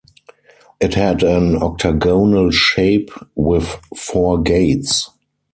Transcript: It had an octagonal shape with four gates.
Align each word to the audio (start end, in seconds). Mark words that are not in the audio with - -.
It 0.79 0.95
had 0.95 1.21
an 1.21 1.57
octagonal 1.61 2.49
shape 2.49 3.11
with 3.35 3.67
four 3.95 4.41
gates. 4.41 5.11